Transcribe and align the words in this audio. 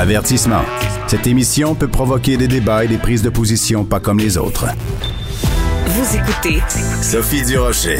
Avertissement. 0.00 0.62
Cette 1.08 1.26
émission 1.26 1.74
peut 1.74 1.86
provoquer 1.86 2.38
des 2.38 2.48
débats 2.48 2.86
et 2.86 2.88
des 2.88 2.96
prises 2.96 3.20
de 3.22 3.28
position 3.28 3.84
pas 3.84 4.00
comme 4.00 4.18
les 4.18 4.38
autres. 4.38 4.64
Vous 5.88 6.16
écoutez 6.16 6.62
Sophie 7.02 7.44
Durocher. 7.44 7.98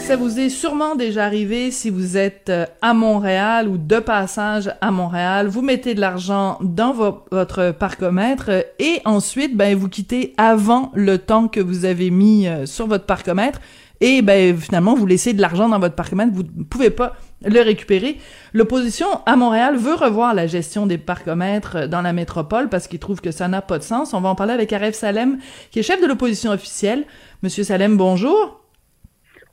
Ça 0.00 0.16
vous 0.16 0.38
est 0.40 0.48
sûrement 0.48 0.94
déjà 0.94 1.26
arrivé 1.26 1.70
si 1.70 1.90
vous 1.90 2.16
êtes 2.16 2.48
euh, 2.48 2.64
à 2.80 2.94
Montréal 2.94 3.68
ou 3.68 3.76
de 3.76 3.98
passage 3.98 4.72
à 4.80 4.90
Montréal. 4.90 5.48
Vous 5.48 5.60
mettez 5.60 5.94
de 5.94 6.00
l'argent 6.00 6.56
dans 6.62 6.94
vo- 6.94 7.18
votre 7.30 7.72
parcomètre 7.72 8.46
euh, 8.48 8.62
et 8.78 9.02
ensuite, 9.04 9.54
ben, 9.54 9.76
vous 9.76 9.90
quittez 9.90 10.32
avant 10.38 10.90
le 10.94 11.18
temps 11.18 11.48
que 11.48 11.60
vous 11.60 11.84
avez 11.84 12.08
mis 12.10 12.48
euh, 12.48 12.64
sur 12.64 12.86
votre 12.86 13.04
parcomètre 13.04 13.60
et 14.00 14.22
ben, 14.22 14.56
finalement, 14.56 14.94
vous 14.94 15.04
laissez 15.06 15.34
de 15.34 15.42
l'argent 15.42 15.68
dans 15.68 15.78
votre 15.78 15.96
parcomètre. 15.96 16.32
Vous 16.32 16.44
ne 16.56 16.64
pouvez 16.64 16.88
pas 16.90 17.12
le 17.44 17.60
récupérer. 17.60 18.18
L'opposition 18.52 19.06
à 19.26 19.36
Montréal 19.36 19.76
veut 19.76 19.94
revoir 19.94 20.34
la 20.34 20.46
gestion 20.46 20.86
des 20.86 20.98
parcomètres 20.98 21.88
dans 21.88 22.02
la 22.02 22.12
métropole 22.12 22.68
parce 22.68 22.88
qu'il 22.88 22.98
trouve 22.98 23.20
que 23.20 23.30
ça 23.30 23.48
n'a 23.48 23.62
pas 23.62 23.78
de 23.78 23.82
sens. 23.82 24.14
On 24.14 24.20
va 24.20 24.28
en 24.28 24.34
parler 24.34 24.52
avec 24.52 24.72
Aref 24.72 24.94
Salem, 24.94 25.38
qui 25.70 25.78
est 25.78 25.82
chef 25.82 26.00
de 26.00 26.06
l'opposition 26.06 26.50
officielle. 26.50 27.04
Monsieur 27.42 27.64
Salem, 27.64 27.96
bonjour. 27.96 28.60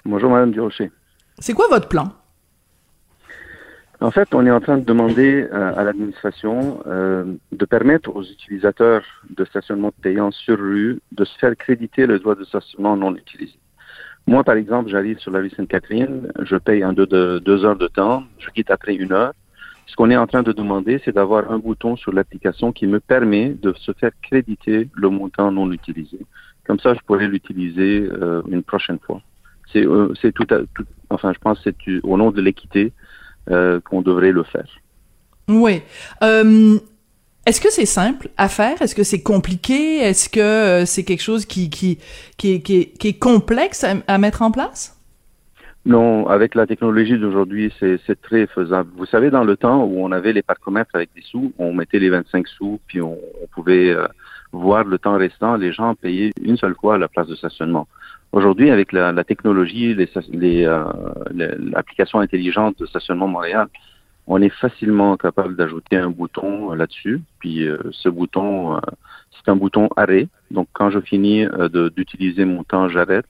Bonjour 0.05 0.29
Madame 0.29 0.51
Durocher. 0.51 0.91
C'est 1.39 1.53
quoi 1.53 1.67
votre 1.69 1.87
plan? 1.87 2.13
En 4.01 4.11
fait, 4.11 4.33
on 4.33 4.45
est 4.45 4.51
en 4.51 4.61
train 4.61 4.77
de 4.77 4.85
demander 4.85 5.45
euh, 5.51 5.73
à 5.75 5.83
l'administration 5.83 6.81
euh, 6.87 7.25
de 7.51 7.65
permettre 7.65 8.15
aux 8.15 8.23
utilisateurs 8.23 9.03
de 9.29 9.43
stationnement 9.43 9.91
payant 10.01 10.31
sur 10.31 10.57
rue 10.57 11.01
de 11.11 11.25
se 11.25 11.37
faire 11.37 11.55
créditer 11.57 12.05
le 12.05 12.17
droit 12.19 12.35
de 12.35 12.45
stationnement 12.45 12.95
non 12.95 13.13
utilisé. 13.13 13.55
Moi, 14.27 14.43
par 14.43 14.55
exemple, 14.55 14.89
j'arrive 14.89 15.17
sur 15.19 15.31
la 15.31 15.39
rue 15.39 15.49
Sainte-Catherine, 15.49 16.31
je 16.41 16.55
paye 16.55 16.83
un 16.83 16.93
deux, 16.93 17.07
de, 17.07 17.39
deux 17.43 17.65
heures 17.65 17.77
de 17.77 17.87
temps, 17.87 18.23
je 18.37 18.49
quitte 18.49 18.69
après 18.69 18.95
une 18.95 19.11
heure. 19.11 19.33
Ce 19.87 19.95
qu'on 19.95 20.11
est 20.11 20.17
en 20.17 20.27
train 20.27 20.43
de 20.43 20.51
demander, 20.51 21.01
c'est 21.03 21.13
d'avoir 21.13 21.51
un 21.51 21.57
bouton 21.57 21.95
sur 21.95 22.13
l'application 22.13 22.71
qui 22.71 22.85
me 22.85 22.99
permet 22.99 23.49
de 23.49 23.73
se 23.73 23.91
faire 23.93 24.11
créditer 24.21 24.87
le 24.93 25.09
montant 25.09 25.51
non 25.51 25.71
utilisé. 25.71 26.19
Comme 26.67 26.79
ça, 26.79 26.93
je 26.93 26.99
pourrais 27.07 27.27
l'utiliser 27.27 28.07
euh, 28.11 28.43
une 28.47 28.61
prochaine 28.61 28.99
fois. 28.99 29.21
C'est 29.73 29.85
euh, 29.85 30.13
tout, 30.35 30.45
enfin, 31.09 31.33
je 31.33 31.39
pense 31.39 31.59
que 31.59 31.71
c'est 31.73 31.99
au 32.03 32.15
nom 32.17 32.29
de 32.29 32.41
l'équité 32.41 32.93
euh, 33.49 33.79
qu'on 33.79 34.03
devrait 34.03 34.31
le 34.31 34.43
faire. 34.43 34.67
Oui. 35.47 35.81
Est-ce 37.49 37.61
que 37.61 37.71
c'est 37.71 37.87
simple 37.87 38.29
à 38.37 38.47
faire? 38.47 38.79
Est-ce 38.79 38.93
que 38.93 39.01
c'est 39.01 39.23
compliqué? 39.23 40.01
Est-ce 40.01 40.29
que 40.29 40.39
euh, 40.39 40.85
c'est 40.85 41.03
quelque 41.03 41.23
chose 41.23 41.47
qui, 41.47 41.71
qui, 41.71 41.97
qui, 42.37 42.53
est, 42.53 43.19
complexe 43.19 43.83
à, 43.83 44.17
mettre 44.19 44.43
en 44.43 44.51
place? 44.51 44.95
Non, 45.83 46.27
avec 46.27 46.53
la 46.53 46.67
technologie 46.67 47.17
d'aujourd'hui, 47.17 47.73
c'est 47.79 48.21
très 48.21 48.45
faisable. 48.45 48.91
Vous 48.95 49.07
savez, 49.07 49.31
dans 49.31 49.43
le 49.43 49.57
temps 49.57 49.83
où 49.83 49.99
on 49.99 50.11
avait 50.11 50.31
les 50.31 50.43
parcomètres 50.43 50.91
avec 50.93 51.09
des 51.15 51.23
sous, 51.23 51.51
on 51.57 51.73
mettait 51.73 51.97
les 51.97 52.11
25 52.11 52.47
sous, 52.49 52.79
puis 52.85 53.01
on, 53.01 53.17
pouvait 53.51 53.89
euh, 53.89 54.05
voir 54.51 54.83
le 54.83 54.99
temps 54.99 55.17
restant, 55.17 55.55
les 55.55 55.73
gens 55.73 55.95
payaient 55.95 56.29
une 56.43 56.55
seule 56.55 56.75
fois 56.79 56.99
la 56.99 57.07
place 57.07 57.25
de 57.25 57.33
stationnement. 57.33 57.87
Aujourd'hui, 58.31 58.69
avec 58.69 58.93
la, 58.93 59.23
technologie, 59.23 59.95
l'application 59.95 60.37
les, 60.37 60.65
euh, 60.67 62.25
intelligente 62.25 62.77
de 62.77 62.85
stationnement 62.85 63.27
Montréal, 63.27 63.69
on 64.29 64.41
est 64.41 64.49
facilement 64.49 65.17
capable 65.17 65.55
d'ajouter 65.55 65.97
un 65.97 66.11
bouton 66.11 66.71
là-dessus. 66.71 67.21
Puis 67.39 67.67
euh, 67.67 67.79
ce 67.91 68.09
bouton, 68.09 68.75
euh, 68.75 68.79
c'est 69.31 69.49
un 69.51 69.55
bouton 69.55 69.89
arrêt. 69.97 70.27
Donc 70.51 70.67
quand 70.71 70.91
je 70.91 70.99
finis 70.99 71.45
euh, 71.45 71.89
d'utiliser 71.89 72.45
mon 72.45 72.63
temps, 72.63 72.87
j'arrête 72.87 73.29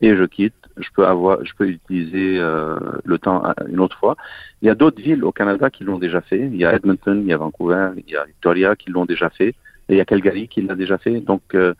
et 0.00 0.16
je 0.16 0.24
quitte. 0.24 0.54
Je 0.78 0.88
peux 0.94 1.06
avoir, 1.06 1.44
je 1.44 1.52
peux 1.54 1.68
utiliser 1.68 2.38
euh, 2.38 2.78
le 3.04 3.18
temps 3.18 3.42
une 3.68 3.80
autre 3.80 3.98
fois. 3.98 4.16
Il 4.62 4.66
y 4.66 4.70
a 4.70 4.74
d'autres 4.74 5.02
villes 5.02 5.24
au 5.24 5.32
Canada 5.32 5.68
qui 5.68 5.84
l'ont 5.84 5.98
déjà 5.98 6.22
fait. 6.22 6.40
Il 6.40 6.56
y 6.56 6.64
a 6.64 6.74
Edmonton, 6.74 7.20
il 7.20 7.28
y 7.28 7.34
a 7.34 7.36
Vancouver, 7.36 7.90
il 7.98 8.10
y 8.10 8.16
a 8.16 8.24
Victoria 8.24 8.74
qui 8.76 8.90
l'ont 8.90 9.04
déjà 9.04 9.28
fait. 9.28 9.54
Et 9.88 9.94
il 9.94 9.96
y 9.96 10.00
a 10.00 10.06
Calgary 10.06 10.48
qui 10.48 10.62
l'a 10.62 10.74
déjà 10.74 10.96
fait. 10.96 11.20
Donc 11.20 11.42
euh, 11.54 11.74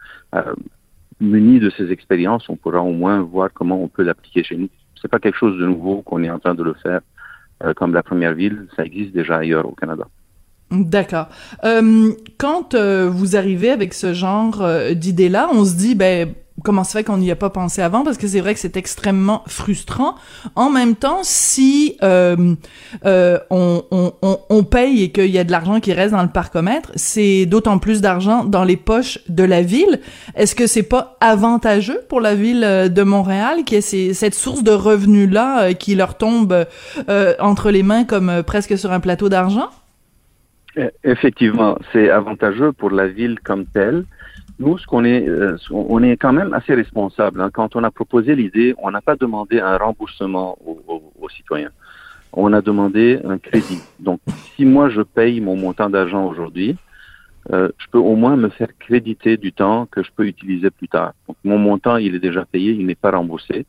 muni 1.19 1.61
de 1.61 1.71
ces 1.71 1.91
expériences, 1.93 2.47
on 2.51 2.57
pourra 2.57 2.83
au 2.83 2.93
moins 2.93 3.23
voir 3.23 3.49
comment 3.55 3.83
on 3.83 3.89
peut 3.89 4.03
l'appliquer 4.03 4.45
chez 4.45 4.57
nous. 4.57 4.69
C'est 5.01 5.09
pas 5.09 5.19
quelque 5.19 5.39
chose 5.39 5.59
de 5.59 5.65
nouveau 5.65 6.03
qu'on 6.03 6.23
est 6.23 6.31
en 6.31 6.39
train 6.39 6.55
de 6.55 6.63
le 6.63 6.75
faire 6.75 7.01
euh, 7.01 7.01
comme 7.77 7.95
la 7.95 8.03
première 8.03 8.35
ville. 8.35 8.67
Ça 8.77 8.85
existe 8.85 9.13
déjà 9.13 9.37
ailleurs 9.37 9.67
au 9.67 9.75
Canada. 9.75 10.07
D'accord. 10.71 11.27
Euh, 11.65 12.13
quand 12.39 12.75
euh, 12.75 13.11
vous 13.13 13.37
arrivez 13.37 13.71
avec 13.71 13.93
ce 13.93 14.15
genre 14.15 14.63
euh, 14.63 14.95
d'idée-là, 14.95 15.49
on 15.53 15.65
se 15.65 15.75
dit, 15.75 15.97
ben, 15.97 16.33
comment 16.63 16.85
ça 16.85 16.99
fait 16.99 17.05
qu'on 17.05 17.19
n'y 17.19 17.31
a 17.31 17.37
pas 17.37 17.51
pensé 17.51 17.83
avant? 17.83 18.05
Parce 18.05 18.17
que 18.17 18.29
c'est 18.29 18.41
vrai 18.41 18.55
que 18.55 18.61
c'est 18.61 18.77
extrêmement 18.77 19.43
frustrant. 19.47 20.15
En 20.55 20.71
même 20.71 20.95
temps, 20.95 21.21
si 21.23 21.97
euh, 22.03 22.55
euh, 23.05 23.39
on, 23.51 23.83
on, 23.91 24.13
on, 24.49 24.63
paye 24.65 25.03
et 25.03 25.11
qu'il 25.11 25.31
y 25.31 25.39
a 25.39 25.45
de 25.45 25.51
l'argent 25.51 25.81
qui 25.81 25.93
reste 25.93 26.13
dans 26.13 26.23
le 26.23 26.29
parcomètre, 26.29 26.93
c'est 26.95 27.47
d'autant 27.47 27.79
plus 27.79 28.01
d'argent 28.01 28.45
dans 28.45 28.65
les 28.65 28.77
poches 28.77 29.19
de 29.29 29.43
la 29.43 29.63
ville. 29.63 30.01
Est-ce 30.37 30.55
que 30.55 30.67
c'est 30.67 30.83
pas 30.85 31.17
avantageux 31.21 32.01
pour 32.09 32.21
la 32.21 32.35
ville 32.35 32.61
de 32.61 33.03
Montréal 33.03 33.65
qui 33.65 33.77
ait 33.77 34.13
cette 34.13 34.35
source 34.35 34.63
de 34.63 34.73
revenus 34.73 35.31
là 35.31 35.63
euh, 35.63 35.73
qui 35.73 35.95
leur 35.95 36.17
tombe 36.17 36.67
euh, 37.09 37.35
entre 37.41 37.71
les 37.71 37.83
mains 37.83 38.05
comme 38.05 38.29
euh, 38.29 38.43
presque 38.43 38.79
sur 38.79 38.93
un 38.93 39.01
plateau 39.01 39.29
d'argent? 39.29 39.71
Effectivement, 41.05 41.79
c'est 41.93 42.11
avantageux 42.11 42.73
pour 42.73 42.91
la 42.91 43.09
ville 43.09 43.41
comme 43.41 43.67
telle 43.67 44.05
nous, 44.61 44.77
ce 44.77 44.87
qu'on 44.87 45.05
est, 45.05 45.27
euh, 45.27 45.57
on 45.71 46.03
est 46.03 46.17
quand 46.19 46.35
même 46.35 46.53
assez 46.53 46.75
responsable. 46.75 47.41
Hein. 47.41 47.51
Quand 47.53 47.77
on 47.77 47.83
a 47.83 47.91
proposé 47.91 48.37
l'idée, 48.37 48.75
on 48.79 48.91
n'a 48.91 49.01
pas 49.01 49.17
demandé 49.17 49.59
un 49.59 49.79
remboursement 49.79 50.57
aux, 50.65 50.83
aux, 50.87 51.13
aux, 51.19 51.29
citoyens. 51.31 51.71
On 52.35 52.53
a 52.53 52.61
demandé 52.61 53.19
un 53.25 53.39
crédit. 53.39 53.81
Donc, 53.99 54.21
si 54.55 54.67
moi 54.67 54.91
je 54.91 55.01
paye 55.01 55.41
mon 55.41 55.57
montant 55.57 55.89
d'argent 55.89 56.27
aujourd'hui, 56.27 56.77
euh, 57.53 57.71
je 57.79 57.87
peux 57.91 57.99
au 57.99 58.17
moins 58.17 58.37
me 58.37 58.51
faire 58.51 58.69
créditer 58.79 59.39
du 59.39 59.51
temps 59.51 59.87
que 59.91 60.03
je 60.03 60.11
peux 60.15 60.27
utiliser 60.27 60.71
plus 60.71 60.89
tard. 60.89 61.15
Donc, 61.27 61.39
mon 61.43 61.57
montant, 61.57 61.97
il 61.97 62.15
est 62.15 62.21
déjà 62.21 62.45
payé, 62.45 62.73
il 62.73 62.85
n'est 62.85 62.95
pas 62.95 63.13
remboursé. 63.13 63.65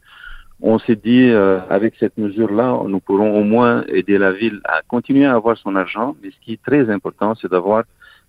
On 0.64 0.78
s'est 0.78 0.96
dit, 0.96 1.30
euh, 1.30 1.60
avec 1.70 1.96
cette 2.00 2.18
mesure-là, 2.18 2.80
nous 2.88 3.00
pourrons 3.00 3.40
au 3.40 3.44
moins 3.44 3.84
aider 3.88 4.20
la 4.20 4.32
ville 4.32 4.62
à 4.64 4.82
continuer 4.88 5.26
à 5.26 5.34
avoir 5.34 5.58
son 5.58 5.76
argent. 5.76 6.16
Mais 6.22 6.30
ce 6.30 6.40
qui 6.40 6.54
est 6.54 6.62
très 6.62 6.90
important, 6.90 7.34
c'est 7.34 7.50
d'avoir 7.50 7.84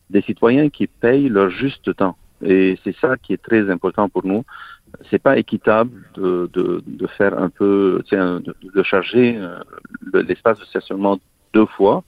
des 0.08 0.22
citoyens 0.22 0.70
qui 0.70 0.86
payent 0.86 1.28
leur 1.28 1.50
juste 1.50 1.94
temps. 1.94 2.16
Et 2.42 2.78
c'est 2.84 2.96
ça 2.96 3.16
qui 3.16 3.34
est 3.34 3.42
très 3.42 3.70
important 3.70 4.08
pour 4.08 4.26
nous. 4.26 4.44
C'est 5.10 5.22
pas 5.22 5.38
équitable 5.38 5.90
de, 6.14 6.50
de, 6.52 6.82
de, 6.86 7.06
faire 7.06 7.38
un 7.38 7.50
peu, 7.50 8.02
de, 8.10 8.42
de 8.74 8.82
charger 8.82 9.36
euh, 9.38 10.22
l'espace 10.22 10.58
de 10.58 10.64
stationnement 10.64 11.18
deux 11.52 11.66
fois. 11.66 12.02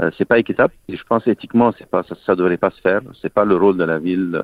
Euh, 0.00 0.10
c'est 0.16 0.24
pas 0.24 0.38
équitable. 0.38 0.72
Et 0.88 0.96
je 0.96 1.04
pense 1.04 1.26
éthiquement, 1.26 1.72
c'est 1.78 1.88
pas, 1.88 2.02
ça, 2.04 2.14
ça 2.24 2.34
devrait 2.34 2.56
pas 2.56 2.70
se 2.70 2.80
faire. 2.80 3.02
C'est 3.20 3.32
pas 3.32 3.44
le 3.44 3.56
rôle 3.56 3.76
de 3.76 3.84
la 3.84 3.98
ville 3.98 4.42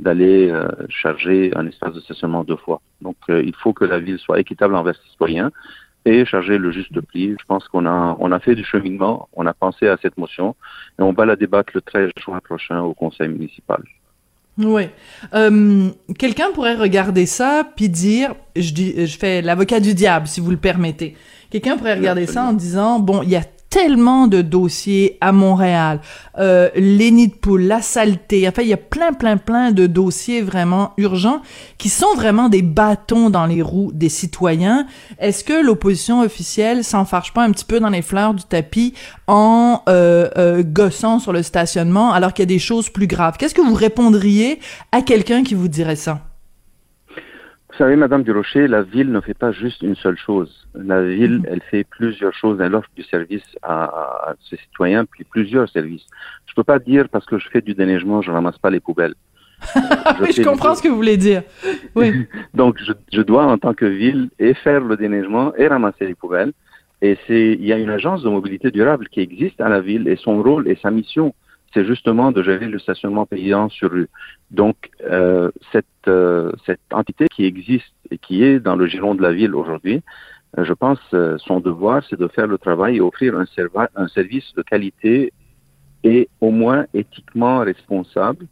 euh, 0.00 0.02
d'aller 0.02 0.52
charger 0.88 1.52
un 1.56 1.66
espace 1.66 1.94
de 1.94 2.00
stationnement 2.00 2.44
deux 2.44 2.56
fois. 2.56 2.80
Donc, 3.00 3.16
il 3.28 3.54
faut 3.54 3.72
que 3.72 3.84
la 3.84 3.98
ville 3.98 4.18
soit 4.18 4.40
équitable 4.40 4.74
envers 4.74 4.94
ses 4.96 5.10
citoyens 5.10 5.50
et 6.04 6.24
charger 6.24 6.58
le 6.58 6.70
juste 6.70 7.00
prix. 7.00 7.34
Je 7.38 7.44
pense 7.46 7.66
qu'on 7.68 7.86
a, 7.86 8.16
on 8.18 8.32
a 8.32 8.40
fait 8.40 8.54
du 8.54 8.64
cheminement, 8.64 9.28
on 9.32 9.46
a 9.46 9.54
pensé 9.54 9.88
à 9.88 9.96
cette 10.00 10.18
motion 10.18 10.54
et 10.98 11.02
on 11.02 11.12
va 11.12 11.24
la 11.24 11.36
débattre 11.36 11.72
le 11.74 11.80
13 11.80 12.10
juin 12.18 12.40
prochain 12.40 12.80
au 12.80 12.94
conseil 12.94 13.28
municipal. 13.28 13.82
Oui. 14.58 14.88
Euh, 15.34 15.90
Quelqu'un 16.18 16.52
pourrait 16.52 16.76
regarder 16.76 17.26
ça 17.26 17.66
puis 17.74 17.88
dire, 17.88 18.34
je 18.54 18.72
dis, 18.72 19.06
je 19.06 19.18
fais 19.18 19.42
l'avocat 19.42 19.80
du 19.80 19.94
diable 19.94 20.26
si 20.26 20.40
vous 20.40 20.50
le 20.50 20.56
permettez. 20.56 21.16
Quelqu'un 21.50 21.76
pourrait 21.76 21.94
regarder 21.94 22.26
ça 22.26 22.44
en 22.44 22.52
disant, 22.52 23.00
bon, 23.00 23.22
il 23.22 23.30
y 23.30 23.36
a 23.36 23.42
tellement 23.74 24.28
de 24.28 24.40
dossiers 24.40 25.18
à 25.20 25.32
Montréal, 25.32 26.00
euh, 26.38 26.70
les 26.76 27.10
nids 27.10 27.26
de 27.26 27.34
poules, 27.34 27.62
la 27.62 27.82
saleté, 27.82 28.48
enfin 28.48 28.62
il 28.62 28.68
y 28.68 28.72
a 28.72 28.76
plein 28.76 29.12
plein 29.12 29.36
plein 29.36 29.72
de 29.72 29.88
dossiers 29.88 30.42
vraiment 30.42 30.92
urgents 30.96 31.42
qui 31.76 31.88
sont 31.88 32.14
vraiment 32.14 32.48
des 32.48 32.62
bâtons 32.62 33.30
dans 33.30 33.46
les 33.46 33.62
roues 33.62 33.90
des 33.92 34.08
citoyens. 34.08 34.86
Est-ce 35.18 35.42
que 35.42 35.60
l'opposition 35.60 36.20
officielle 36.20 36.84
s'enfarge 36.84 37.32
pas 37.32 37.42
un 37.42 37.50
petit 37.50 37.64
peu 37.64 37.80
dans 37.80 37.90
les 37.90 38.02
fleurs 38.02 38.34
du 38.34 38.44
tapis 38.44 38.94
en 39.26 39.82
euh, 39.88 40.30
euh, 40.38 40.62
gossant 40.62 41.18
sur 41.18 41.32
le 41.32 41.42
stationnement 41.42 42.12
alors 42.12 42.32
qu'il 42.32 42.44
y 42.44 42.46
a 42.46 42.54
des 42.54 42.60
choses 42.60 42.90
plus 42.90 43.08
graves? 43.08 43.38
Qu'est-ce 43.38 43.56
que 43.56 43.60
vous 43.60 43.74
répondriez 43.74 44.60
à 44.92 45.02
quelqu'un 45.02 45.42
qui 45.42 45.54
vous 45.54 45.66
dirait 45.66 45.96
ça? 45.96 46.20
Vous 47.74 47.78
savez, 47.78 47.96
Madame 47.96 48.22
Durocher, 48.22 48.68
la 48.68 48.82
ville 48.82 49.10
ne 49.10 49.20
fait 49.20 49.34
pas 49.34 49.50
juste 49.50 49.82
une 49.82 49.96
seule 49.96 50.16
chose. 50.16 50.68
La 50.76 51.02
ville, 51.02 51.42
elle 51.50 51.60
fait 51.60 51.82
plusieurs 51.82 52.32
choses. 52.32 52.60
Elle 52.60 52.72
offre 52.72 52.88
du 52.94 53.02
service 53.02 53.42
à, 53.64 53.84
à 53.86 54.34
ses 54.48 54.56
citoyens, 54.58 55.04
puis 55.04 55.24
plusieurs 55.24 55.68
services. 55.68 56.06
Je 56.46 56.54
peux 56.54 56.62
pas 56.62 56.78
dire 56.78 57.08
parce 57.08 57.26
que 57.26 57.36
je 57.36 57.48
fais 57.48 57.62
du 57.62 57.74
déneigement, 57.74 58.22
je 58.22 58.30
ramasse 58.30 58.58
pas 58.58 58.70
les 58.70 58.78
poubelles. 58.78 59.16
je, 59.74 60.32
je 60.36 60.42
comprends 60.42 60.76
ce 60.76 60.82
que 60.82 60.88
vous 60.88 60.94
voulez 60.94 61.16
dire. 61.16 61.42
Oui. 61.96 62.26
Donc, 62.54 62.76
je, 62.78 62.92
je, 63.12 63.22
dois, 63.22 63.44
en 63.44 63.58
tant 63.58 63.74
que 63.74 63.86
ville, 63.86 64.30
et 64.38 64.54
faire 64.54 64.80
le 64.80 64.96
déneigement 64.96 65.52
et 65.56 65.66
ramasser 65.66 66.06
les 66.06 66.14
poubelles. 66.14 66.52
Et 67.02 67.18
c'est, 67.26 67.56
il 67.58 67.66
y 67.66 67.72
a 67.72 67.76
une 67.76 67.90
agence 67.90 68.22
de 68.22 68.28
mobilité 68.28 68.70
durable 68.70 69.08
qui 69.08 69.18
existe 69.18 69.60
à 69.60 69.68
la 69.68 69.80
ville 69.80 70.06
et 70.06 70.14
son 70.14 70.40
rôle 70.44 70.68
et 70.68 70.78
sa 70.80 70.92
mission, 70.92 71.34
c'est 71.74 71.84
justement 71.84 72.32
de 72.32 72.42
gérer 72.42 72.66
le 72.66 72.78
stationnement 72.78 73.26
payant 73.26 73.68
sur 73.68 73.90
rue. 73.90 74.08
Donc, 74.50 74.76
euh, 75.02 75.50
cette, 75.72 75.86
euh, 76.08 76.52
cette 76.64 76.80
entité 76.92 77.26
qui 77.28 77.44
existe 77.44 77.92
et 78.10 78.18
qui 78.18 78.44
est 78.44 78.60
dans 78.60 78.76
le 78.76 78.86
giron 78.86 79.14
de 79.14 79.22
la 79.22 79.32
ville 79.32 79.54
aujourd'hui, 79.54 80.02
euh, 80.56 80.64
je 80.64 80.72
pense 80.72 81.00
son 81.38 81.60
devoir, 81.60 82.02
c'est 82.08 82.18
de 82.18 82.28
faire 82.28 82.46
le 82.46 82.58
travail 82.58 82.96
et 82.96 83.00
offrir 83.00 83.34
un 83.36 84.08
service 84.08 84.54
de 84.54 84.62
qualité 84.62 85.32
et 86.04 86.28
au 86.40 86.50
moins 86.50 86.86
éthiquement 86.94 87.58
responsable, 87.58 88.46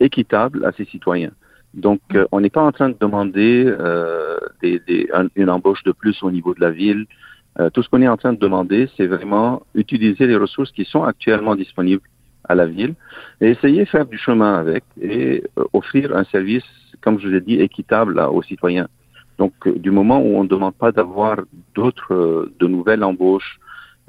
équitable 0.00 0.64
à 0.64 0.72
ses 0.72 0.84
citoyens. 0.84 1.32
Donc, 1.76 2.00
euh, 2.14 2.26
on 2.32 2.40
n'est 2.40 2.50
pas 2.50 2.62
en 2.62 2.72
train 2.72 2.88
de 2.88 2.96
demander 2.98 3.64
euh, 3.66 4.38
des, 4.62 4.80
des, 4.80 5.08
une 5.36 5.50
embauche 5.50 5.82
de 5.84 5.92
plus 5.92 6.22
au 6.22 6.30
niveau 6.30 6.54
de 6.54 6.60
la 6.60 6.70
ville. 6.70 7.06
Euh, 7.60 7.70
tout 7.70 7.82
ce 7.82 7.88
qu'on 7.88 8.02
est 8.02 8.08
en 8.08 8.16
train 8.16 8.32
de 8.32 8.38
demander, 8.38 8.88
c'est 8.96 9.06
vraiment 9.06 9.62
utiliser 9.74 10.26
les 10.26 10.36
ressources 10.36 10.72
qui 10.72 10.84
sont 10.84 11.04
actuellement 11.04 11.54
disponibles 11.54 12.02
à 12.48 12.54
la 12.54 12.66
ville 12.66 12.94
et 13.40 13.50
essayer 13.50 13.84
de 13.84 13.88
faire 13.88 14.06
du 14.06 14.18
chemin 14.18 14.54
avec 14.54 14.84
et 15.00 15.42
euh, 15.58 15.64
offrir 15.72 16.16
un 16.16 16.24
service, 16.24 16.64
comme 17.00 17.18
je 17.20 17.28
vous 17.28 17.34
ai 17.34 17.40
dit, 17.40 17.60
équitable 17.60 18.18
aux 18.18 18.42
citoyens. 18.42 18.88
Donc, 19.38 19.52
euh, 19.66 19.78
du 19.78 19.90
moment 19.90 20.20
où 20.20 20.36
on 20.36 20.44
ne 20.44 20.48
demande 20.48 20.74
pas 20.74 20.92
d'avoir 20.92 21.40
d'autres, 21.74 22.50
de 22.58 22.66
nouvelles 22.66 23.04
embauches, 23.04 23.58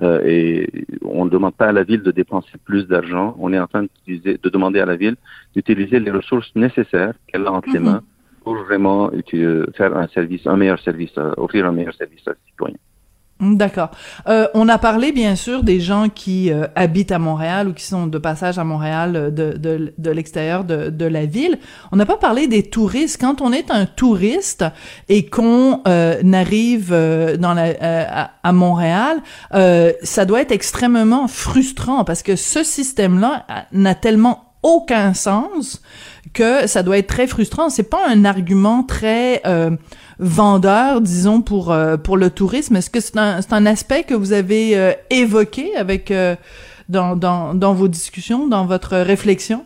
euh, 0.02 0.22
et 0.24 0.70
on 1.04 1.26
ne 1.26 1.30
demande 1.30 1.56
pas 1.56 1.68
à 1.68 1.72
la 1.72 1.84
ville 1.84 2.04
de 2.04 2.12
dépenser 2.12 2.52
plus 2.66 2.88
d'argent. 2.88 3.36
On 3.40 3.52
est 3.52 3.60
en 3.60 3.68
train 3.68 3.84
de 3.84 4.50
demander 4.50 4.80
à 4.80 4.86
la 4.86 4.96
ville 4.96 5.16
d'utiliser 5.56 6.00
les 6.00 6.12
ressources 6.12 6.52
nécessaires 6.56 7.14
qu'elle 7.28 7.48
a 7.48 7.52
entre 7.52 7.70
les 7.72 7.80
mhm. 7.80 7.86
mains 7.86 8.04
pour 8.44 8.56
vraiment 8.64 9.12
faire 9.76 9.98
un 9.98 10.08
service, 10.08 10.46
un 10.46 10.56
meilleur 10.56 10.80
service, 10.80 11.12
euh, 11.18 11.34
offrir 11.36 11.66
un 11.66 11.72
meilleur 11.72 11.94
service 11.96 12.22
ses 12.24 12.32
citoyens. 12.50 12.78
D'accord. 13.40 13.92
Euh, 14.28 14.48
on 14.56 14.68
a 14.68 14.80
parlé 14.80 15.12
bien 15.12 15.36
sûr 15.36 15.62
des 15.62 15.80
gens 15.80 16.10
qui 16.10 16.52
euh, 16.52 16.66
habitent 16.76 17.12
à 17.12 17.20
Montréal 17.20 17.68
ou 17.68 17.74
qui 17.74 17.84
sont 17.84 18.08
de 18.08 18.18
passage 18.18 18.58
à 18.58 18.64
Montréal 18.64 19.16
euh, 19.16 19.30
de, 19.30 19.56
de, 19.56 19.94
de 19.96 20.12
l'extérieur 20.12 20.64
de, 20.64 20.90
de, 20.90 21.06
la 21.06 21.28
ville. 21.28 21.60
On 21.92 21.98
n'a 21.98 22.08
pas 22.08 22.18
parlé 22.18 22.48
des 22.48 22.64
touristes. 22.64 23.22
Quand 23.22 23.42
on 23.42 23.52
est 23.52 23.70
un 23.70 23.86
touriste 23.86 24.66
et 25.08 25.28
qu'on 25.28 25.84
arrive 25.86 26.90
dans 27.40 27.54
la, 27.54 27.76
à, 27.80 28.32
à, 28.44 28.52
Montréal, 28.54 29.22
ça 29.52 30.26
doit 30.26 30.42
être 30.42 30.52
extrêmement 30.52 31.28
frustrant 31.28 32.04
parce 32.04 32.24
que 32.24 32.36
ce 32.36 32.64
système-là 32.64 33.46
n'a 33.72 33.96
tellement 33.96 34.54
aucun 34.64 35.14
sens 35.14 35.82
que 36.34 36.68
ça 36.68 36.84
doit 36.84 36.98
être 36.98 37.08
très 37.08 37.28
frustrant. 37.28 37.70
C'est 37.70 37.90
pas 37.90 38.08
un 38.08 38.26
argument 38.26 38.84
très 38.84 39.42
vendeur, 40.20 41.02
disons, 41.02 41.42
pour, 41.42 41.72
euh, 41.72 41.98
pour 41.98 42.18
le 42.18 42.30
tourisme. 42.30 42.76
Est-ce 42.76 42.90
que 42.90 43.00
c'est 43.00 43.18
un, 43.18 43.40
un 43.52 43.66
aspect 43.66 44.04
que 44.04 44.14
vous 44.14 44.34
avez 44.34 44.78
euh, 44.78 44.92
évoqué 45.10 45.76
avec 45.76 46.12
euh, 46.12 46.36
dans, 46.90 47.16
dans, 47.16 47.54
dans 47.54 47.74
vos 47.74 47.88
discussions, 47.88 48.48
dans 48.48 48.66
votre 48.66 48.98
réflexion? 48.98 49.66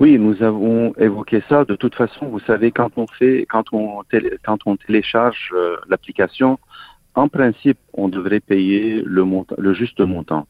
Oui, 0.00 0.18
nous 0.18 0.42
avons 0.42 0.94
évoqué 0.96 1.42
ça. 1.48 1.64
De 1.64 1.74
toute 1.74 1.96
façon, 1.96 2.26
vous 2.26 2.40
savez, 2.40 2.70
quand 2.70 2.90
on 2.96 3.06
fait, 3.08 3.46
quand 3.50 3.64
on, 3.72 4.02
quand 4.44 4.58
on 4.66 4.76
télécharge 4.76 5.52
l'application, 5.88 6.58
en 7.16 7.28
principe, 7.28 7.78
on 7.94 8.08
devrait 8.08 8.38
payer 8.38 9.02
le 9.04 9.24
le 9.58 9.74
juste 9.74 10.00
montant. 10.00 10.46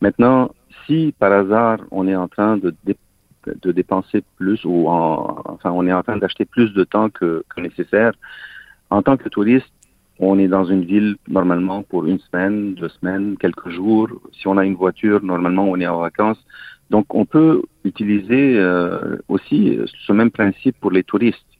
Maintenant, 0.00 0.52
si 0.86 1.12
par 1.18 1.32
hasard 1.32 1.78
on 1.90 2.06
est 2.06 2.14
en 2.14 2.28
train 2.28 2.56
de 2.58 2.72
de 3.46 3.72
dépenser 3.72 4.22
plus 4.36 4.64
ou 4.64 4.88
en, 4.88 5.42
enfin 5.46 5.70
on 5.70 5.86
est 5.86 5.92
en 5.92 6.02
train 6.02 6.16
d'acheter 6.16 6.44
plus 6.44 6.72
de 6.72 6.84
temps 6.84 7.10
que, 7.10 7.44
nécessaire. 7.56 8.12
En 8.90 9.02
tant 9.02 9.16
que 9.16 9.28
touriste, 9.28 9.72
on 10.18 10.38
est 10.38 10.48
dans 10.48 10.64
une 10.64 10.84
ville 10.84 11.16
normalement 11.28 11.82
pour 11.82 12.06
une 12.06 12.18
semaine, 12.18 12.74
deux 12.74 12.88
semaines, 12.88 13.36
quelques 13.38 13.70
jours. 13.70 14.08
Si 14.32 14.46
on 14.46 14.58
a 14.58 14.64
une 14.64 14.74
voiture, 14.74 15.22
normalement 15.22 15.64
on 15.64 15.80
est 15.80 15.86
en 15.86 16.00
vacances. 16.00 16.42
Donc 16.90 17.14
on 17.14 17.24
peut 17.24 17.62
utiliser 17.84 18.58
euh, 18.58 19.16
aussi 19.28 19.78
ce 20.06 20.12
même 20.12 20.30
principe 20.30 20.76
pour 20.78 20.90
les 20.90 21.02
touristes. 21.02 21.52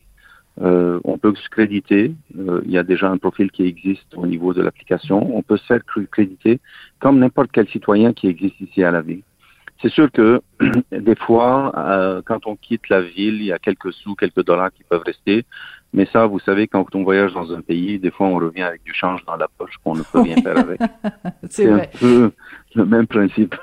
Euh, 0.61 1.01
on 1.05 1.17
peut 1.17 1.35
se 1.35 1.49
créditer. 1.49 2.15
Euh, 2.39 2.61
il 2.67 2.71
y 2.71 2.79
a 2.79 2.83
déjà 2.83 3.11
un 3.11 3.17
profil 3.17 3.51
qui 3.51 3.65
existe 3.65 4.15
au 4.15 4.27
niveau 4.27 4.53
de 4.53 4.61
l'application. 4.61 5.35
On 5.35 5.43
peut 5.43 5.57
se 5.57 5.65
faire 5.65 5.81
créditer 6.11 6.61
comme 6.99 7.19
n'importe 7.19 7.51
quel 7.53 7.69
citoyen 7.69 8.13
qui 8.13 8.27
existe 8.29 8.61
ici 8.61 8.85
à 8.85 8.91
la 8.91 9.01
ville. 9.01 9.23
C'est 9.83 9.91
sûr 9.91 10.11
que 10.11 10.41
des 10.93 11.17
fois, 11.17 11.73
euh, 11.77 12.23
quand 12.25 12.47
on 12.47 12.57
quitte 12.57 12.89
la 12.89 13.03
ville, 13.03 13.35
il 13.35 13.47
y 13.47 13.53
a 13.53 13.59
quelques 13.59 13.93
sous, 13.93 14.15
quelques 14.15 14.45
dollars 14.45 14.73
qui 14.73 14.85
peuvent 14.85 15.03
rester. 15.05 15.45
Mais 15.93 16.09
ça, 16.11 16.27
vous 16.27 16.39
savez, 16.39 16.69
quand 16.69 16.95
on 16.95 17.03
voyage 17.03 17.35
dans 17.35 17.53
un 17.53 17.61
pays, 17.61 17.99
des 17.99 18.11
fois, 18.11 18.27
on 18.27 18.37
revient 18.37 18.63
avec 18.63 18.83
du 18.83 18.95
change 18.95 19.25
dans 19.27 19.37
la 19.37 19.49
poche 19.59 19.75
qu'on 19.85 19.95
ne 19.95 20.03
peut 20.03 20.23
rien 20.23 20.37
faire 20.37 20.57
avec. 20.57 20.81
C'est 21.51 21.69
un 21.69 21.83
peu 22.01 22.31
le 22.75 22.87
même 22.87 23.07
principe. 23.07 23.55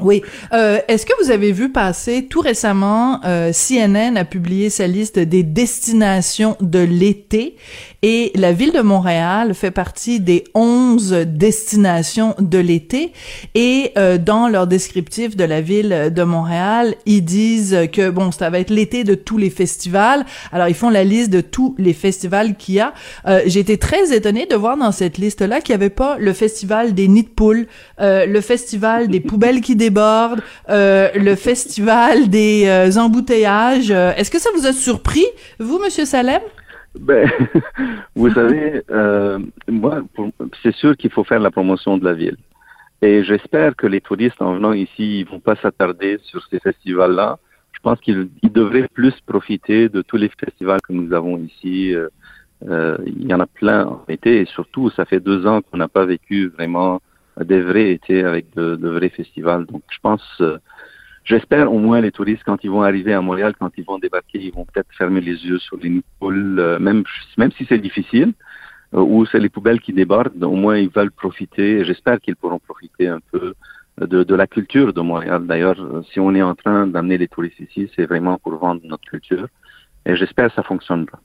Oui. 0.00 0.22
Euh, 0.52 0.78
Est-ce 0.88 1.04
que 1.04 1.12
vous 1.22 1.30
avez 1.30 1.52
vu 1.52 1.70
passer 1.70 2.26
tout 2.26 2.40
récemment, 2.40 3.20
euh, 3.24 3.52
CNN 3.52 4.16
a 4.16 4.24
publié 4.24 4.70
sa 4.70 4.86
liste 4.86 5.18
des 5.18 5.42
destinations 5.42 6.56
de 6.60 6.78
l'été? 6.78 7.56
Et 8.02 8.32
la 8.34 8.52
ville 8.52 8.72
de 8.72 8.80
Montréal 8.80 9.54
fait 9.54 9.70
partie 9.70 10.20
des 10.20 10.44
11 10.54 11.26
destinations 11.26 12.34
de 12.38 12.58
l'été. 12.58 13.12
Et 13.54 13.92
euh, 13.98 14.18
dans 14.18 14.48
leur 14.48 14.66
descriptif 14.66 15.36
de 15.36 15.44
la 15.44 15.60
ville 15.60 16.10
de 16.14 16.22
Montréal, 16.22 16.94
ils 17.06 17.24
disent 17.24 17.76
que 17.92 18.10
bon, 18.10 18.32
ça 18.32 18.50
va 18.50 18.58
être 18.60 18.70
l'été 18.70 19.04
de 19.04 19.14
tous 19.14 19.38
les 19.38 19.50
festivals. 19.50 20.24
Alors 20.52 20.68
ils 20.68 20.74
font 20.74 20.90
la 20.90 21.04
liste 21.04 21.30
de 21.30 21.40
tous 21.40 21.74
les 21.78 21.92
festivals 21.92 22.56
qu'il 22.56 22.76
y 22.76 22.80
a. 22.80 22.94
Euh, 23.26 23.42
J'ai 23.46 23.60
été 23.60 23.78
très 23.78 24.14
étonnée 24.14 24.46
de 24.46 24.56
voir 24.56 24.76
dans 24.76 24.92
cette 24.92 25.18
liste-là 25.18 25.60
qu'il 25.60 25.74
n'y 25.74 25.82
avait 25.82 25.90
pas 25.90 26.16
le 26.18 26.32
festival 26.32 26.94
des 26.94 27.08
nids 27.08 27.24
de 27.24 27.28
poules, 27.28 27.66
euh, 28.00 28.26
le 28.26 28.40
festival 28.40 29.08
des 29.08 29.20
poubelles 29.20 29.60
qui 29.60 29.76
débordent, 29.76 30.42
euh, 30.68 31.10
le 31.14 31.34
festival 31.36 32.28
des 32.28 32.64
euh, 32.66 32.96
embouteillages. 32.96 33.90
Est-ce 33.90 34.30
que 34.30 34.40
ça 34.40 34.50
vous 34.56 34.66
a 34.66 34.72
surpris, 34.72 35.26
vous, 35.58 35.78
Monsieur 35.78 36.04
Salem? 36.04 36.40
Ben, 36.98 37.30
vous 38.16 38.30
savez, 38.30 38.82
euh, 38.90 39.38
moi, 39.68 40.02
c'est 40.62 40.74
sûr 40.74 40.96
qu'il 40.96 41.10
faut 41.10 41.24
faire 41.24 41.40
la 41.40 41.50
promotion 41.50 41.98
de 41.98 42.04
la 42.04 42.14
ville. 42.14 42.36
Et 43.02 43.24
j'espère 43.24 43.76
que 43.76 43.86
les 43.86 44.00
touristes, 44.00 44.42
en 44.42 44.54
venant 44.54 44.72
ici, 44.72 45.20
ils 45.20 45.24
vont 45.24 45.40
pas 45.40 45.56
s'attarder 45.56 46.18
sur 46.22 46.44
ces 46.48 46.58
festivals-là. 46.58 47.38
Je 47.72 47.78
pense 47.80 48.00
qu'ils 48.00 48.28
devraient 48.42 48.88
plus 48.92 49.14
profiter 49.24 49.88
de 49.88 50.02
tous 50.02 50.16
les 50.16 50.28
festivals 50.28 50.80
que 50.82 50.92
nous 50.92 51.12
avons 51.14 51.38
ici. 51.38 51.94
Euh, 51.94 52.08
euh, 52.68 52.98
il 53.06 53.26
y 53.26 53.32
en 53.32 53.40
a 53.40 53.46
plein 53.46 53.86
en 53.86 54.04
été 54.08 54.40
et 54.40 54.44
surtout, 54.44 54.90
ça 54.90 55.06
fait 55.06 55.20
deux 55.20 55.46
ans 55.46 55.62
qu'on 55.62 55.78
n'a 55.78 55.88
pas 55.88 56.04
vécu 56.04 56.48
vraiment 56.48 57.00
des 57.40 57.62
vrais 57.62 57.92
étés 57.92 58.22
avec 58.22 58.54
de, 58.54 58.76
de 58.76 58.88
vrais 58.90 59.08
festivals. 59.08 59.64
Donc, 59.64 59.82
je 59.88 59.98
pense 60.02 60.42
J'espère 61.30 61.72
au 61.72 61.78
moins 61.78 62.00
les 62.00 62.10
touristes, 62.10 62.42
quand 62.44 62.64
ils 62.64 62.72
vont 62.72 62.82
arriver 62.82 63.12
à 63.14 63.20
Montréal, 63.20 63.54
quand 63.56 63.70
ils 63.78 63.84
vont 63.84 64.00
débarquer, 64.00 64.40
ils 64.48 64.52
vont 64.52 64.64
peut-être 64.64 64.92
fermer 64.98 65.20
les 65.20 65.38
yeux 65.46 65.60
sur 65.60 65.76
les 65.76 66.02
poules, 66.18 66.58
euh, 66.58 66.80
même, 66.80 67.04
même 67.38 67.52
si 67.52 67.64
c'est 67.68 67.78
difficile, 67.78 68.32
euh, 68.94 69.00
ou 69.00 69.24
c'est 69.26 69.38
les 69.38 69.48
poubelles 69.48 69.80
qui 69.80 69.92
débordent, 69.92 70.42
au 70.42 70.56
moins 70.64 70.76
ils 70.76 70.88
veulent 70.88 71.12
profiter, 71.12 71.84
j'espère 71.84 72.20
qu'ils 72.20 72.34
pourront 72.34 72.58
profiter 72.58 73.06
un 73.06 73.20
peu 73.30 73.54
de, 74.12 74.24
de 74.24 74.34
la 74.34 74.48
culture 74.48 74.92
de 74.92 75.02
Montréal. 75.02 75.46
D'ailleurs, 75.46 75.78
si 76.10 76.18
on 76.18 76.34
est 76.34 76.42
en 76.42 76.56
train 76.56 76.88
d'amener 76.88 77.16
les 77.16 77.28
touristes 77.28 77.60
ici, 77.60 77.88
c'est 77.94 78.06
vraiment 78.06 78.36
pour 78.38 78.56
vendre 78.56 78.80
notre 78.82 79.06
culture, 79.08 79.46
et 80.06 80.16
j'espère 80.16 80.48
que 80.48 80.54
ça 80.54 80.64
fonctionnera. 80.64 81.20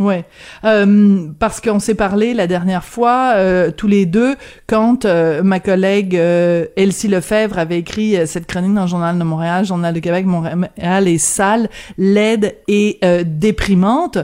Ouais, 0.00 0.24
euh, 0.64 1.26
parce 1.38 1.60
qu'on 1.60 1.78
s'est 1.78 1.94
parlé 1.94 2.32
la 2.32 2.46
dernière 2.46 2.84
fois 2.84 3.34
euh, 3.34 3.70
tous 3.70 3.86
les 3.86 4.06
deux 4.06 4.34
quand 4.66 5.04
euh, 5.04 5.42
ma 5.42 5.60
collègue 5.60 6.16
euh, 6.16 6.64
Elsie 6.74 7.06
Lefebvre 7.06 7.58
avait 7.58 7.78
écrit 7.78 8.16
euh, 8.16 8.24
cette 8.24 8.46
chronique 8.46 8.72
dans 8.72 8.84
le 8.84 8.88
Journal 8.88 9.18
de 9.18 9.24
Montréal, 9.24 9.66
Journal 9.66 9.92
de 9.92 10.00
Québec, 10.00 10.24
Montréal 10.24 11.06
est 11.06 11.18
sale, 11.18 11.68
laide 11.98 12.56
et 12.66 12.98
déprimante 13.26 14.16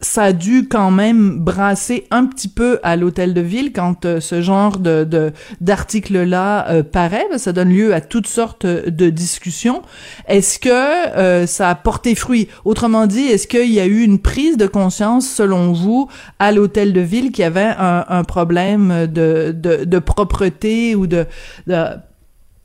ça 0.00 0.24
a 0.24 0.32
dû 0.32 0.68
quand 0.68 0.90
même 0.90 1.40
brasser 1.40 2.06
un 2.10 2.26
petit 2.26 2.48
peu 2.48 2.78
à 2.84 2.94
l'hôtel 2.96 3.34
de 3.34 3.40
ville 3.40 3.72
quand 3.72 4.04
euh, 4.04 4.20
ce 4.20 4.40
genre 4.42 4.78
de 4.78 5.32
d'article 5.60 6.22
là 6.22 6.70
euh, 6.70 6.82
paraît 6.84 7.26
ça 7.36 7.52
donne 7.52 7.70
lieu 7.70 7.92
à 7.92 8.00
toutes 8.00 8.28
sortes 8.28 8.64
de 8.64 9.10
discussions. 9.10 9.82
Est-ce 10.28 10.60
que 10.60 10.68
euh, 10.70 11.46
ça 11.46 11.68
a 11.68 11.74
porté 11.74 12.14
fruit? 12.14 12.48
Autrement 12.64 13.06
dit 13.06 13.26
est-ce 13.26 13.48
qu'il 13.48 13.72
y 13.72 13.80
a 13.80 13.86
eu 13.86 14.02
une 14.02 14.20
prise 14.20 14.56
de 14.56 14.66
conscience 14.68 15.28
selon 15.28 15.72
vous 15.72 16.08
à 16.38 16.52
l'hôtel 16.52 16.92
de 16.92 17.00
ville 17.00 17.32
qu'il 17.32 17.42
y 17.42 17.46
avait 17.46 17.74
un, 17.78 18.04
un 18.08 18.24
problème 18.24 19.06
de, 19.06 19.52
de, 19.52 19.84
de 19.84 19.98
propreté 19.98 20.94
ou 20.94 21.06
de, 21.06 21.26
de 21.66 21.74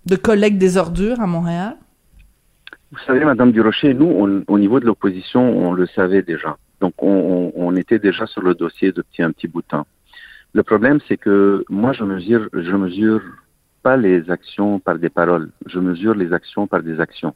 de 0.05 0.15
collecte 0.15 0.57
des 0.57 0.77
ordures 0.77 1.21
à 1.21 1.27
Montréal? 1.27 1.77
Vous 2.91 2.99
savez, 3.07 3.23
Madame 3.25 3.51
Durocher, 3.51 3.93
nous, 3.93 4.43
au 4.47 4.59
niveau 4.59 4.79
de 4.79 4.85
l'opposition, 4.85 5.41
on 5.41 5.71
le 5.71 5.87
savait 5.87 6.21
déjà. 6.21 6.57
Donc, 6.83 6.95
on, 7.01 7.75
était 7.77 7.97
déjà 7.97 8.25
sur 8.27 8.41
le 8.41 8.55
dossier 8.55 8.91
depuis 8.91 9.23
un 9.23 9.31
petit 9.31 9.47
bout 9.47 9.61
de 9.61 9.67
temps. 9.67 9.87
Le 10.51 10.63
problème, 10.63 10.99
c'est 11.07 11.15
que 11.15 11.63
moi, 11.69 11.93
je 11.93 12.03
mesure, 12.03 12.49
je 12.51 12.75
mesure 12.75 13.21
pas 13.83 13.95
les 13.95 14.29
actions 14.29 14.79
par 14.79 14.99
des 14.99 15.09
paroles. 15.09 15.49
Je 15.65 15.79
mesure 15.79 16.13
les 16.13 16.33
actions 16.33 16.67
par 16.67 16.83
des 16.83 16.99
actions. 16.99 17.35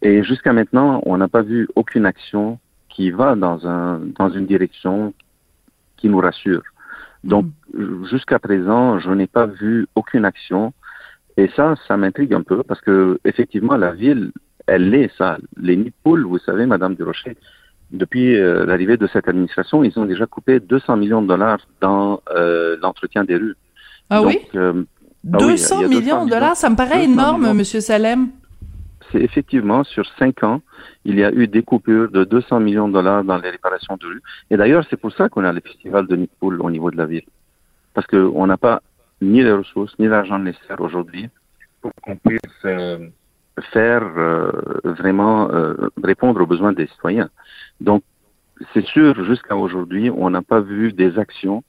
Et 0.00 0.22
jusqu'à 0.22 0.54
maintenant, 0.54 1.02
on 1.04 1.18
n'a 1.18 1.28
pas 1.28 1.42
vu 1.42 1.68
aucune 1.76 2.06
action 2.06 2.58
qui 2.88 3.10
va 3.10 3.36
dans 3.36 3.58
un 3.68 4.00
dans 4.18 4.30
une 4.30 4.46
direction 4.46 5.12
qui 5.98 6.08
nous 6.08 6.22
rassure. 6.26 6.64
Donc, 7.24 7.44
mm. 7.74 8.06
jusqu'à 8.06 8.38
présent, 8.38 8.98
je 9.00 9.10
n'ai 9.10 9.26
pas 9.38 9.44
vu 9.44 9.86
aucune 9.94 10.24
action. 10.24 10.72
Et 11.36 11.48
ça, 11.56 11.74
ça 11.86 11.98
m'intrigue 11.98 12.32
un 12.32 12.42
peu 12.50 12.62
parce 12.62 12.80
que 12.80 13.20
effectivement, 13.26 13.76
la 13.76 13.92
ville, 13.92 14.32
elle 14.66 14.94
est 14.94 15.10
ça. 15.18 15.36
Les 15.58 15.76
nids 15.76 15.98
poules, 16.02 16.24
vous 16.24 16.38
savez, 16.38 16.64
Madame 16.64 16.94
Durocher, 16.94 17.36
depuis 17.92 18.36
euh, 18.36 18.64
l'arrivée 18.64 18.96
de 18.96 19.06
cette 19.06 19.28
administration, 19.28 19.84
ils 19.84 19.98
ont 19.98 20.06
déjà 20.06 20.26
coupé 20.26 20.60
200 20.60 20.96
millions 20.96 21.22
de 21.22 21.28
dollars 21.28 21.58
dans 21.80 22.20
euh, 22.34 22.76
l'entretien 22.80 23.24
des 23.24 23.36
rues. 23.36 23.56
Ah 24.10 24.22
oui? 24.22 24.40
Euh, 24.54 24.84
200 25.24 25.76
il 25.76 25.82
y 25.82 25.84
a 25.84 25.88
millions 25.88 26.24
de 26.24 26.30
dollars, 26.30 26.56
ça 26.56 26.68
me 26.68 26.76
paraît 26.76 27.06
200 27.06 27.12
énorme, 27.12 27.40
millions. 27.42 27.54
Monsieur 27.54 27.80
Salem. 27.80 28.28
C'est 29.10 29.20
effectivement 29.20 29.84
sur 29.84 30.06
cinq 30.18 30.42
ans, 30.42 30.62
il 31.04 31.18
y 31.18 31.24
a 31.24 31.30
eu 31.32 31.46
des 31.46 31.62
coupures 31.62 32.10
de 32.10 32.24
200 32.24 32.60
millions 32.60 32.88
de 32.88 32.94
dollars 32.94 33.24
dans 33.24 33.36
les 33.36 33.50
réparations 33.50 33.96
de 34.00 34.06
rue. 34.06 34.22
Et 34.50 34.56
d'ailleurs, 34.56 34.84
c'est 34.88 34.96
pour 34.96 35.12
ça 35.12 35.28
qu'on 35.28 35.44
a 35.44 35.52
le 35.52 35.60
festival 35.60 36.06
de 36.06 36.16
Nippoul 36.16 36.60
au 36.62 36.70
niveau 36.70 36.90
de 36.90 36.96
la 36.96 37.04
ville. 37.06 37.26
Parce 37.94 38.06
qu'on 38.06 38.46
n'a 38.46 38.56
pas 38.56 38.82
ni 39.20 39.42
les 39.42 39.52
ressources, 39.52 39.94
ni 39.98 40.08
l'argent 40.08 40.38
nécessaire 40.38 40.80
aujourd'hui 40.80 41.28
pour 41.82 41.92
qu'on 42.02 42.16
puisse 42.16 42.40
euh, 42.64 42.98
faire 43.60 44.02
euh, 44.16 44.50
vraiment 44.84 45.50
euh, 45.50 45.74
répondre 46.02 46.40
aux 46.40 46.46
besoins 46.46 46.72
des 46.72 46.86
citoyens. 46.86 47.28
Donc, 47.80 48.02
c'est 48.72 48.84
sûr, 48.86 49.24
jusqu'à 49.24 49.56
aujourd'hui, 49.56 50.10
on 50.10 50.30
n'a 50.30 50.42
pas 50.42 50.60
vu 50.60 50.92
des 50.92 51.18
actions 51.18 51.62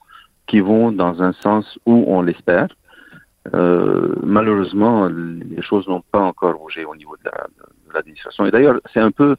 qui 0.48 0.60
vont 0.60 0.92
dans 0.92 1.22
un 1.24 1.34
sens 1.34 1.80
où 1.86 2.06
on 2.08 2.22
l'espère. 2.22 2.68
Euh, 3.54 4.16
malheureusement, 4.24 5.08
les 5.08 5.62
choses 5.62 5.88
n'ont 5.88 6.04
pas 6.12 6.22
encore 6.22 6.58
bougé 6.58 6.86
au 6.86 6.96
niveau 6.96 7.18
de 7.18 7.26
la- 7.26 7.48
de 7.88 7.94
l'administration. 7.94 8.46
Et 8.46 8.52
d'ailleurs, 8.52 8.80
c'est 8.94 9.00
un 9.00 9.12
peu, 9.12 9.36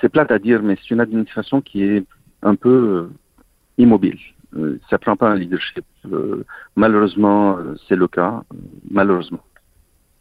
c'est 0.00 0.08
plate 0.08 0.30
à 0.32 0.38
dire, 0.38 0.62
mais 0.62 0.76
c'est 0.76 0.90
une 0.90 1.00
administration 1.00 1.60
qui 1.60 1.84
est 1.84 2.04
un 2.42 2.54
peu 2.54 2.68
euh, 2.68 3.10
immobile. 3.78 4.18
Ça 4.88 4.98
prend 4.98 5.14
pas 5.14 5.30
un 5.30 5.36
leadership. 5.36 5.84
Euh, 6.10 6.44
malheureusement, 6.74 7.58
c'est 7.86 7.94
le 7.94 8.08
cas. 8.08 8.42
Malheureusement. 8.90 9.44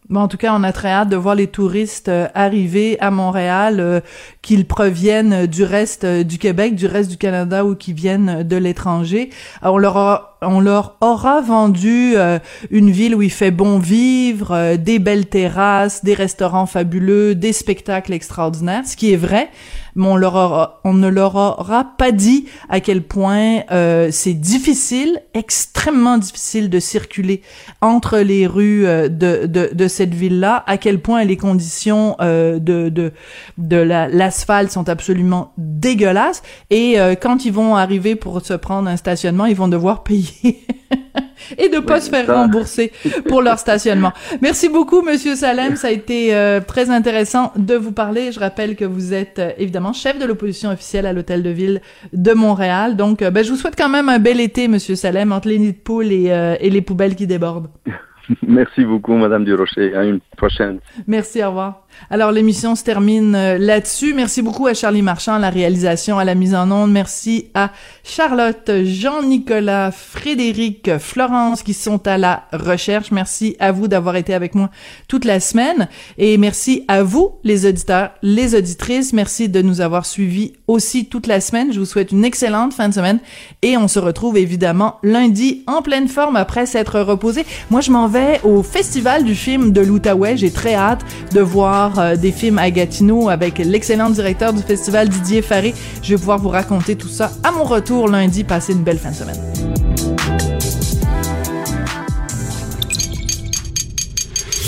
Bon, 0.10 0.22
en 0.22 0.28
tout 0.28 0.38
cas, 0.38 0.56
on 0.56 0.64
a 0.64 0.72
très 0.72 0.90
hâte 0.90 1.10
de 1.10 1.16
voir 1.16 1.36
les 1.36 1.46
touristes 1.46 2.10
euh, 2.10 2.28
arriver 2.34 3.00
à 3.00 3.12
Montréal, 3.12 3.80
euh, 3.80 4.00
qu'ils 4.42 4.66
proviennent 4.66 5.46
du 5.46 5.64
reste 5.64 6.04
euh, 6.04 6.24
du 6.24 6.40
Québec, 6.40 6.74
du 6.74 6.88
reste 6.88 7.12
du 7.12 7.18
Canada 7.18 7.64
ou 7.64 7.76
qui 7.76 7.94
viennent 7.94 8.42
de 8.42 8.56
l'étranger. 8.56 9.30
On 9.62 9.78
leur 9.78 9.96
aura, 9.96 10.29
on 10.42 10.60
leur 10.60 10.98
aura 11.02 11.42
vendu 11.42 12.14
euh, 12.16 12.40
une 12.72 12.92
ville 12.92 13.16
où 13.16 13.22
il 13.22 13.32
fait 13.32 13.52
bon 13.52 13.80
vivre, 13.80 14.52
euh, 14.52 14.78
des 14.78 15.00
belles 15.00 15.26
terrasses, 15.28 16.04
des 16.04 16.14
restaurants 16.14 16.66
fabuleux, 16.66 17.36
des 17.36 17.54
spectacles 17.54 18.14
extraordinaires, 18.14 18.84
ce 18.86 18.96
qui 18.96 19.12
est 19.12 19.18
vrai, 19.18 19.50
mais 19.96 20.08
on 20.08 20.16
leur 20.16 20.36
aura, 20.36 20.80
on 20.86 20.94
ne 20.94 21.08
leur 21.10 21.36
aura 21.36 21.84
pas 21.98 22.12
dit 22.12 22.46
à 22.70 22.80
quel 22.80 23.02
point 23.02 23.64
euh, 23.72 24.10
c'est 24.12 24.34
difficile, 24.34 25.22
extrêmement 25.34 26.18
difficile 26.18 26.70
de 26.70 26.80
circuler 26.80 27.42
entre 27.82 28.20
les 28.20 28.48
rues 28.48 28.86
euh, 28.86 29.10
de, 29.10 29.46
de, 29.46 29.72
de 29.74 29.88
cette 29.88 30.14
ville-là, 30.14 30.64
à 30.68 30.78
quel 30.78 31.00
point 31.02 31.24
les 31.26 31.38
conditions 31.38 32.16
euh, 32.22 32.60
de, 32.60 32.90
de, 32.90 33.12
de 33.58 33.78
la- 33.78 34.08
l'asphalte 34.08 34.72
sont 34.72 34.88
absolument 34.88 35.54
dégueulasses. 35.58 36.44
Et 36.70 37.00
euh, 37.00 37.16
quand 37.16 37.44
ils 37.46 37.52
vont 37.54 37.76
arriver 37.76 38.16
pour 38.16 38.40
se 38.46 38.54
prendre 38.54 38.88
un 38.90 38.98
stationnement, 38.98 39.46
ils 39.46 39.56
vont 39.56 39.68
devoir 39.68 40.04
payer 40.04 40.29
et 41.58 41.70
de 41.70 41.80
pas 41.80 41.96
Oui, 41.96 42.02
se 42.02 42.10
faire 42.10 42.26
ça- 42.26 42.36
rembourser 42.42 42.92
pour 43.28 43.42
leur 43.42 43.60
stationnement. 43.60 44.12
Merci 44.42 44.70
beaucoup, 44.70 45.02
Monsieur 45.02 45.36
Salem. 45.36 45.76
Ça 45.76 45.88
a 45.88 45.92
été 45.92 46.34
euh, 46.36 46.60
très 46.62 46.90
intéressant 46.90 47.52
de 47.56 47.76
vous 47.76 47.92
parler. 47.92 48.32
Je 48.32 48.40
rappelle 48.40 48.76
que 48.76 48.86
vous 48.86 49.14
êtes 49.14 49.40
euh, 49.40 49.52
évidemment 49.58 49.94
chef 49.94 50.20
de 50.20 50.26
l'opposition 50.26 50.70
officielle 50.72 51.06
à 51.06 51.14
l'Hôtel 51.14 51.44
de 51.44 51.50
Ville 51.50 51.82
de 52.14 52.34
Montréal. 52.34 52.96
Donc, 52.96 53.22
euh, 53.22 53.32
ben, 53.32 53.44
je 53.44 53.50
vous 53.52 53.58
souhaite 53.58 53.76
quand 53.78 53.90
même 53.90 54.10
un 54.10 54.20
bel 54.20 54.40
été, 54.40 54.68
Monsieur 54.68 54.96
Salem, 54.96 55.32
entre 55.32 55.48
les 55.48 55.60
nids 55.60 55.74
de 55.74 55.78
poules 55.78 56.12
et, 56.12 56.32
euh, 56.32 56.56
et 56.60 56.70
les 56.70 56.82
poubelles 56.82 57.16
qui 57.16 57.28
débordent. 57.28 57.70
Merci 58.48 58.86
beaucoup, 58.86 59.16
Madame 59.16 59.46
Durocher. 59.46 59.96
À 59.96 60.04
une 60.04 60.20
prochaine. 60.38 60.80
Merci, 61.08 61.44
au 61.44 61.48
revoir. 61.50 61.86
Alors, 62.10 62.32
l'émission 62.32 62.76
se 62.76 62.84
termine 62.84 63.36
euh, 63.36 63.58
là-dessus. 63.58 64.14
Merci 64.14 64.42
beaucoup 64.42 64.68
à 64.68 64.74
Charlie 64.74 65.02
Marchand, 65.02 65.34
à 65.34 65.40
la 65.40 65.50
réalisation, 65.50 66.18
à 66.20 66.26
la 66.26 66.36
mise 66.36 66.56
en 66.56 66.72
onde. 66.72 66.92
Merci 66.92 67.48
à 67.54 67.72
Charlotte, 68.04 68.72
Jean-Nicolas, 68.84 69.92
Frédéric, 69.92 70.98
Florence 70.98 71.64
qui 71.64 71.74
sont 71.74 72.08
à 72.08 72.18
la 72.18 72.44
recherche. 72.54 73.12
Merci 73.12 73.56
à 73.60 73.72
vous 73.72 73.88
d'avoir 73.88 74.16
été 74.16 74.34
avec 74.34 74.56
moi 74.56 74.70
toute 75.08 75.26
la 75.26 75.40
semaine. 75.40 75.88
Et 76.18 76.38
merci 76.38 76.86
à 76.88 77.04
vous, 77.04 77.40
les 77.44 77.66
auditeurs, 77.66 78.12
les 78.22 78.56
auditrices. 78.56 79.14
Merci 79.14 79.50
de 79.50 79.62
nous 79.62 79.82
avoir 79.82 80.06
suivis 80.06 80.54
aussi 80.68 81.08
toute 81.08 81.28
la 81.28 81.42
semaine. 81.42 81.74
Je 81.74 81.80
vous 81.80 81.86
souhaite 81.86 82.12
une 82.12 82.24
excellente 82.24 82.74
fin 82.74 82.90
de 82.90 82.94
semaine. 82.94 83.20
Et 83.62 83.78
on 83.78 83.88
se 83.88 84.00
retrouve 84.00 84.38
évidemment 84.38 84.98
lundi 85.04 85.64
en 85.68 85.82
pleine 85.82 86.08
forme 86.08 86.36
après 86.36 86.66
s'être 86.66 87.00
reposé. 87.02 87.46
Moi, 87.70 87.82
je 87.82 87.92
m'en 87.92 88.08
au 88.44 88.64
Festival 88.64 89.24
du 89.24 89.36
film 89.36 89.72
de 89.72 89.82
l'Outaouais. 89.82 90.38
J'ai 90.38 90.52
très 90.52 90.76
hâte 90.76 91.02
de 91.34 91.42
voir 91.42 92.00
euh, 92.00 92.16
des 92.16 92.32
films 92.32 92.58
à 92.58 92.70
Gatineau 92.72 93.30
avec 93.30 93.58
l'excellent 93.58 94.10
directeur 94.10 94.54
du 94.54 94.62
festival 94.62 95.10
Didier 95.10 95.42
Faré. 95.42 95.74
Je 96.02 96.14
vais 96.14 96.18
pouvoir 96.18 96.40
vous 96.40 96.50
raconter 96.50 96.96
tout 96.96 97.08
ça 97.08 97.32
à 97.44 97.52
mon 97.52 97.64
retour 97.64 98.08
lundi. 98.08 98.44
Passez 98.44 98.74
une 98.74 98.84
belle 98.84 99.00
fin 99.00 99.12
de 99.12 99.16
semaine. 99.16 99.40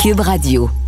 Cube 0.02 0.20
Radio. 0.20 0.81